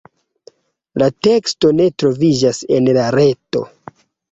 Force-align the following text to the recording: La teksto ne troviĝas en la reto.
La 1.01 1.09
teksto 1.27 1.71
ne 1.81 1.87
troviĝas 2.05 2.65
en 2.79 2.91
la 2.99 3.07
reto. 3.19 3.65